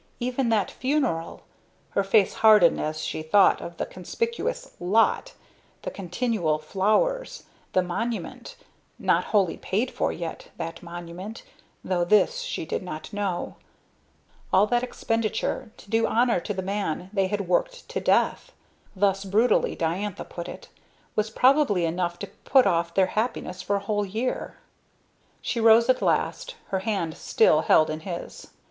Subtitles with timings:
[0.19, 1.41] Even that funeral
[1.91, 5.35] her face hardened as she thought of the conspicuous "lot,"
[5.83, 7.43] the continual flowers,
[7.73, 8.55] the monument
[8.97, 11.43] (not wholly paid for yet, that monument,
[11.83, 13.57] though this she did not know)
[14.51, 18.53] all that expenditure to do honor to the man they had worked to death
[18.95, 20.67] (thus brutally Diantha put it)
[21.15, 24.57] was probably enough to put off their happiness for a whole year.
[25.43, 28.47] She rose at last, her hand still held in his.